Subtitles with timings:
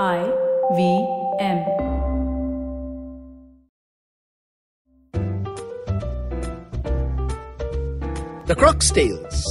[0.00, 0.18] I
[0.72, 0.92] V
[1.44, 1.58] M
[8.48, 9.44] the crocs tales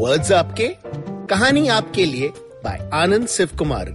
[0.00, 0.68] words आपके,
[1.26, 2.28] कहानी आपके लिए
[2.64, 3.90] by Anand Shiv Kumar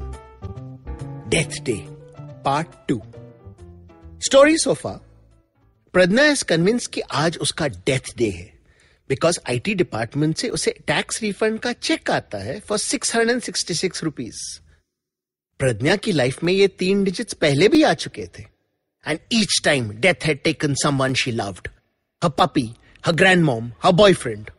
[1.29, 1.85] death day
[2.45, 3.01] part two
[4.25, 4.99] story so far
[5.93, 8.53] Pragya is convince कि आज उसका डेथ डे है.
[9.09, 13.41] बिकॉज़ आईटी डिपार्टमेंट से उसे टैक्स रिफंड का चेक आता है for six hundred and
[13.41, 14.64] sixty six rupees
[15.59, 18.43] Pragya की लाइफ में ये तीन डिजिट्स पहले भी आ चुके थे।
[19.07, 21.67] And each time death had taken someone she loved
[22.23, 22.73] her puppy
[23.05, 24.49] her grand mom her boyfriend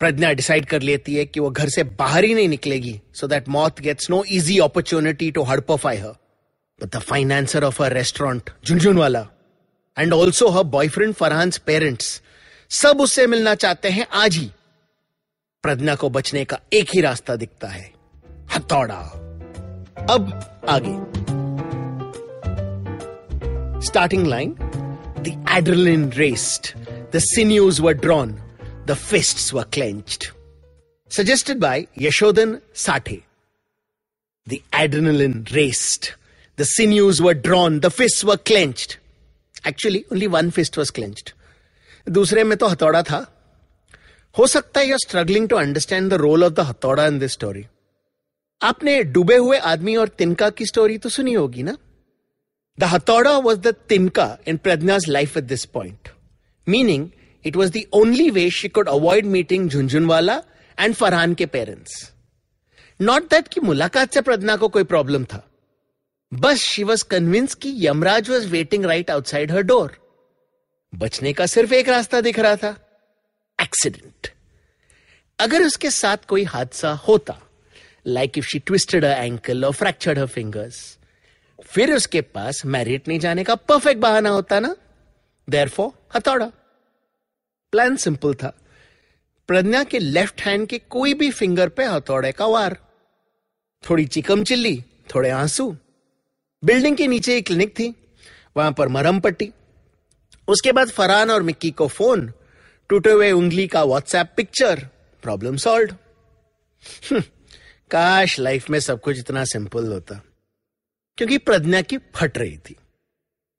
[0.00, 3.48] Pragya decide कर लेती है कि वो घर से बाहर ही नहीं निकलेगी सो दैट
[3.48, 6.14] मौत gets no easy opportunity to हड़पफाई her
[6.80, 8.50] but the financier of her restaurant
[8.98, 9.26] Jhunjhunwala
[9.98, 12.22] and also her boyfriend Farhan parents
[12.70, 14.50] सब उससे मिलना चाहते हैं आज ही।
[15.64, 17.92] प्रज्ञा को बचने का एक ही रास्ता दिखता है,
[18.56, 19.21] हथौड़ा।
[20.10, 20.30] अब
[20.68, 20.94] आगे
[23.86, 24.54] starting line
[25.26, 26.68] the adrenaline raced
[27.14, 28.30] the sinews were drawn
[28.90, 30.26] the fists were clenched
[31.10, 32.54] suggested by yashodan
[32.84, 33.18] sathe
[34.46, 36.08] the adrenaline raced
[36.58, 38.96] the sinews were drawn the fists were clenched
[39.72, 41.32] actually only one fist was clenched
[42.06, 43.18] दूसरे में तो हथौड़ा था
[44.34, 47.64] हो सकता है you struggling to understand the role of the हथौड़ा in this story
[48.62, 51.76] आपने डूबे हुए आदमी और तिनका की स्टोरी तो सुनी होगी ना?
[52.78, 56.08] द हथौड़ा वॉज़ द तिनका in Pragya's life at this point
[56.66, 57.08] meaning
[57.44, 60.42] it was the only way she could avoid meeting Jhunjhunwala
[60.78, 62.10] and Farhan के पेरेंट्स
[63.00, 65.44] नॉट दैट की मुलाकात से प्रज्ञा को कोई प्रॉब्लम था।
[66.32, 69.96] बस शी वॉज़ कन्विंस की Yamraj was waiting right outside her door
[70.92, 72.76] बचने का सिर्फ़ एक रास्ता दिख रहा था।
[73.58, 74.28] एक्सीडेंट
[75.38, 77.38] अगर उसके साथ कोई हादसा होता
[78.06, 80.98] like if she twisted a ankle और फ्रैक्चर्ड हर फिंगर्स
[81.66, 84.76] फिर उसके पास मैरिट नहीं जाने का परफेक्ट बहाना होता ना?
[85.48, 86.46] देर फॉर हथौड़ा।
[87.72, 88.52] प्लान सिंपल था।
[89.48, 92.76] प्रज्ञा के लेफ़्ट हैंड के कोई भी फिंगर पे हथौड़े का वार।
[93.90, 95.76] थोड़ी चिकम चिल्ली, थोड़े आँसू।
[96.64, 97.94] बिल्डिंग के नीचे एक क्लिनिक थी।
[98.56, 99.52] वहाँ पर मरम पट्टी।
[100.48, 102.32] उसके बाद फरहान और मिक्की को फ़ोन
[102.88, 104.88] टूटे हुए उंगली का व्हाट्सएप पिक्चर
[105.22, 105.96] प्रॉब्लम सॉल्व
[107.92, 110.20] काश लाइफ में सब कुछ इतना सिंपल होता।
[111.18, 112.76] क्योंकि प्रज्ञा की फट रही थी।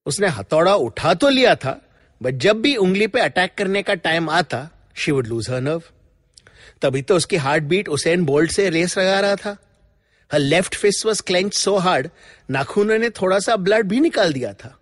[0.06, 1.82] उसने हथौड़ा उठा तो लिया था
[2.22, 5.84] बट जब भी उंगली पे अटैक करने का टाइम आता she would lose her nerve
[6.82, 9.58] तभी तो उसकी हार्ट बीट उसेन बोल्ट से रेस लगा रहा था।
[10.32, 12.10] Her left fist was clench so hard
[12.50, 14.78] नाखूनों ने थोड़ा सा ब्लड भी निकाल दिया था।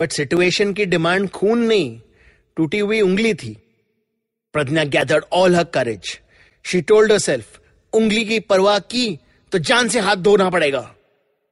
[0.00, 2.00] बट सिचुएशन की डिमांड खून नहीं,
[2.56, 3.56] टूटी हुई उंगली थी।
[4.54, 6.18] Pragya gathered all her courage
[6.64, 7.57] she told self
[7.92, 9.18] उंगली की परवाह की
[9.52, 10.94] तो जान से हाथ धोना पड़ेगा।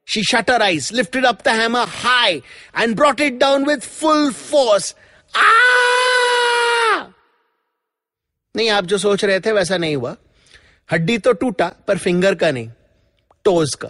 [0.08, 2.42] She shut her eyes, lifted up the hammer high,
[2.74, 3.86] and brought it down with
[4.42, 4.94] force.
[8.54, 10.16] नहीं आप जो सोच रहे थे वैसा नहीं हुआ।
[10.90, 12.68] हड्डी तो टूटा पर फिंगर का नहीं
[13.44, 13.88] टोज का।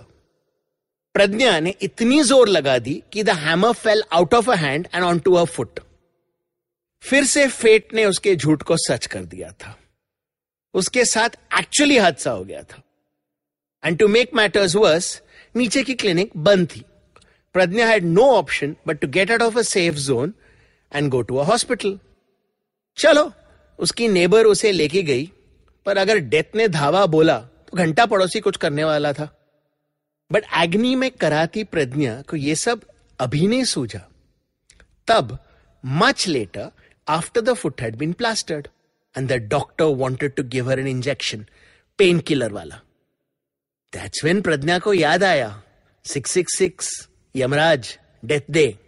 [1.14, 5.04] प्रज्ञा ने इतनी ज़ोर लगा दी कि the hammer fell out of a hand and
[5.04, 5.80] on to a foot
[7.04, 9.78] फिर से फेट ने उसके झूठ को सच कर दिया था।
[10.76, 12.82] उसके साथ एक्चुअली हादसा हो गया था।
[13.84, 15.20] And to make matters worse
[15.54, 16.84] नीचे की क्लिनिक बंद थी।
[17.54, 20.34] Pragya had no option but to get out of a safe zone
[20.92, 21.98] and go to a hospital
[22.98, 23.32] चलो,
[23.78, 25.24] उसकी नेबर उसे लेके गई,
[25.86, 29.28] पर अगर डेथ ने धावा बोला तो घंटा पड़ोसी कुछ करने वाला था।
[30.30, 32.80] बट एग्नी में कराती प्रज्ञा को यह सब
[33.18, 34.00] अभी नहीं सूझा।
[35.08, 35.38] तब
[35.84, 36.70] much later
[37.08, 38.68] after the foot had been plastered
[39.18, 41.46] wanted to give her an injection
[41.98, 42.80] pain killer वाला
[43.92, 45.62] दैट्स व्हेन प्रज्ञा को याद आया
[46.04, 48.78] six six six Yamraj death day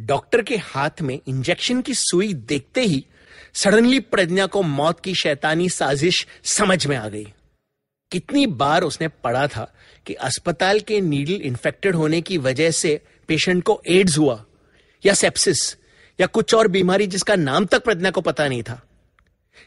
[0.00, 3.06] doctor के हाथ में इंजेक्शन की सुई देखते ही
[3.54, 7.32] सडनली प्रज्ञा को मौत की शैतानी साजिश समझ में आ गई
[8.12, 9.74] कितनी बार उसने पढ़ा था
[10.06, 14.44] कि अस्पताल के नीडल इन्फेक्टेड होने की वजह से पेशेंट को एड्स हुआ,
[15.06, 15.76] या सेप्सिस
[16.20, 18.85] या कुछ और बीमारी जिसका नाम तक प्रज्ञा को पता नहीं था।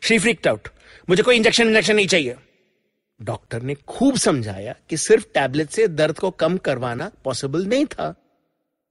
[0.02, 0.68] शी फ्रिक्ट आउट
[1.10, 2.36] मुझे कोई इंजेक्शन इंजेक्शन नहीं चाहिए।
[3.20, 8.14] डॉक्टर ने खूब समझाया कि सिर्फ़ टैबलेट से दर्द को कम करवाना पॉसिबल नहीं था।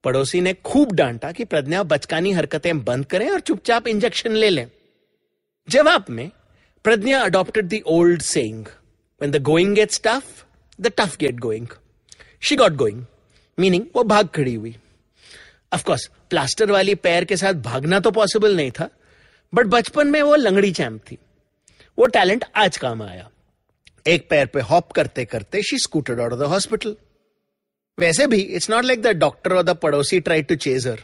[0.03, 4.67] पड़ोसी ने खूब डांटा कि प्रज्ञा बचकानी हरकतें बंद करें और चुपचाप इंजेक्शन ले लें।
[5.67, 6.29] जवाब में,
[6.83, 10.45] Pragya adopted the old saying when the going gets tough
[10.81, 11.67] the tough get going
[12.41, 13.03] she got going
[13.57, 14.75] meaning वो भाग खड़ी हुई।
[15.73, 18.89] ऑफकोर्स प्लास्टर वाली पैर के साथ भागना तो पॉसिबल नहीं था।
[19.53, 21.17] बट बचपन में वो लंगड़ी चैंप थी।
[21.97, 23.29] वो टैलेंट आज काम आया।
[24.07, 26.95] एक पैर पे हॉप करते करते she scooted out of the hospital
[27.97, 31.03] वैसे भी it's not like the doctor और द पड़ोसी ट्राई टू चेजर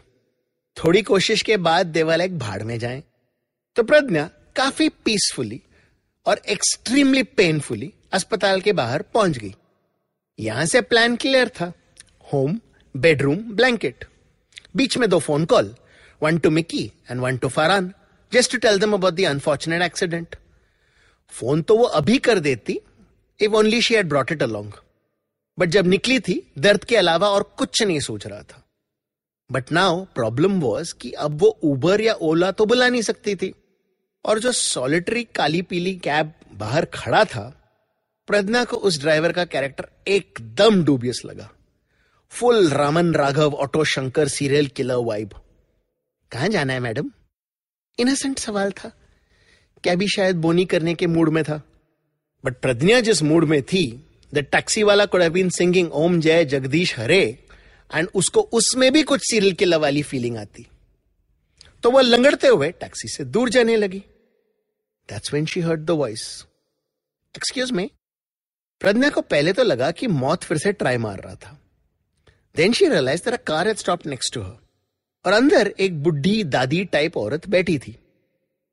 [0.77, 3.03] थोड़ी कोशिश के बाद देवाल एक भाड़ में जाए।
[3.75, 5.61] तो प्रज्ञा काफ़ी पीसफुली
[6.25, 9.53] और एक्सट्रीमली पेनफुली अस्पताल के बाहर पहुँच गई।
[10.39, 11.71] यहाँ से प्लान क्लियर था।
[12.33, 12.59] होम
[12.95, 14.05] बेडरूम ब्लैंकेट
[14.75, 15.75] बीच में दो phone call
[16.21, 17.93] one to Mickey and one to Farhan
[18.35, 20.35] just to tell them about the unfortunate accident
[21.33, 22.79] phone तो वो अभी कर देती
[23.39, 24.71] if only she had brought it along
[25.57, 28.61] but जब निकली थी, दर्द के अलावा और कुछ नहीं सोच रहा था।
[29.49, 33.53] बट नाउ प्रॉब्लम वॉज़ कि अब वो उबर या ओला तो बुला नहीं सकती थी।
[34.25, 37.45] और जो सॉलिटरी काली पीली कैब बाहर खड़ा था,
[38.27, 41.49] प्रज्ञा को उस ड्राइवर का कैरेक्टर एकदम डूबियस लगा।
[42.31, 45.33] Full Raman Raghav auto Shankar serial killer vibe
[46.31, 47.11] कहा जाना है मैडम
[47.99, 48.91] इनोसेंट सवाल था
[49.83, 51.61] क्या भी शायद बोनी करने के मूड में था।
[52.43, 53.83] बट प्रज्ञा जिस मूड में थी
[54.33, 57.21] द टैक्सी वाला could been singing Om Jai Jagdish Hare
[57.91, 60.67] and उसको उसमें भी कुछ सीरियल किलर वाली फीलिंग आती।
[61.83, 63.99] तो वह लंगड़ते हुए टैक्सी से दूर जाने लगी।
[65.09, 66.45] That's when she heard the voice
[67.35, 67.89] excuse me
[68.81, 71.59] Pragya को पहले तो लगा कि मौत फिर से ट्राई मार रहा था।
[72.55, 74.64] देन शी रियलाइज़ तेरा car had stop next to her
[75.25, 77.95] और अंदर एक बुढ़ी दादी टाइप औरत बैठी थी।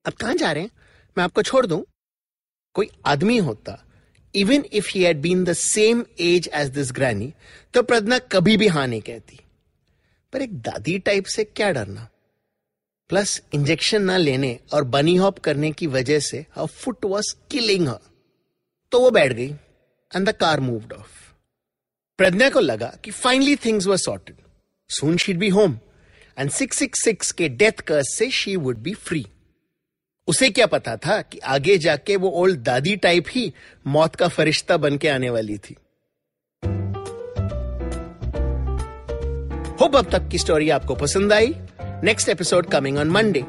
[0.04, 0.70] अब कहाँ जा रहे हैं?
[1.16, 1.84] मैं आपको छोड़ दूँ।
[2.74, 3.84] कोई आदमी होता।
[4.34, 7.32] Even if he had been the same age age this granny
[7.74, 9.38] तो प्रज्ञा कभी भी हाँ नहीं कहती।
[10.32, 12.08] पर एक दादी टाइप से क्या डरना?
[13.08, 17.88] प्लस इंजेक्शन ना लेने और बनी हॉप करने की वजह से her foot was killing
[17.88, 17.98] her
[18.92, 19.50] तो वो बैठ गई
[20.10, 21.20] and the car moved off
[22.18, 24.36] Pragya को लगा कि finally things were sorted
[24.90, 25.78] soon she'd be home
[26.38, 29.26] and 666 के डेथ कर्स से शी वुड बी फ्री
[30.28, 33.52] उसे क्या पता था कि आगे जाके वो ओल्ड दादी टाइप ही
[33.86, 35.76] मौत का फरिश्ता बन के आने वाली थी
[39.80, 41.54] होप अब तक की स्टोरी आपको पसंद आई
[42.02, 43.46] Next episode coming on Monday.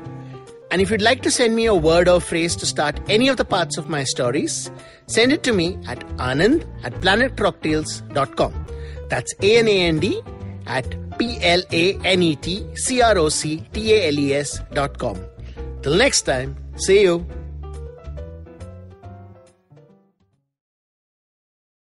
[0.70, 3.38] And if you'd like to send me a word or phrase to start any of
[3.38, 4.70] the parts of my stories,
[5.08, 8.68] send it to me at anand at planetrocktails.com.
[9.10, 10.22] That's A-N-A-N-D
[10.68, 14.34] at P L A N E T C R O C T A L E
[14.34, 15.18] S dot com.
[15.82, 17.26] Till next time, see you.